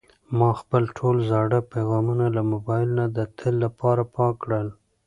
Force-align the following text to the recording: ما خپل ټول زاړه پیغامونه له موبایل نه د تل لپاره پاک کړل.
ما 0.37 0.49
خپل 0.61 0.83
ټول 0.97 1.15
زاړه 1.29 1.59
پیغامونه 1.73 2.25
له 2.35 2.41
موبایل 2.51 2.89
نه 2.99 3.05
د 3.15 3.17
تل 3.37 3.53
لپاره 3.65 4.03
پاک 4.15 4.33
کړل. 4.43 4.67